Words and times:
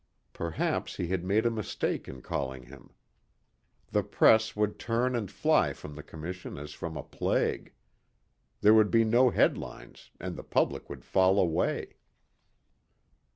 Perhaps 0.33 0.95
he 0.95 1.09
had 1.09 1.23
made 1.23 1.45
a 1.45 1.51
mistake 1.51 2.07
in 2.07 2.23
calling 2.23 2.63
him. 2.63 2.91
The 3.91 4.01
press 4.01 4.55
would 4.55 4.79
turn 4.79 5.15
and 5.15 5.29
fly 5.29 5.73
from 5.73 5.93
the 5.93 6.01
commission 6.01 6.57
as 6.57 6.73
from 6.73 6.97
a 6.97 7.03
plague. 7.03 7.71
There 8.61 8.73
would 8.73 8.89
be 8.89 9.03
no 9.03 9.29
headlines 9.29 10.09
and 10.19 10.35
the 10.35 10.43
public 10.43 10.89
would 10.89 11.05
fall 11.05 11.37
away. 11.39 11.97